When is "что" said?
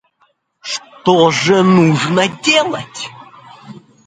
0.61-1.29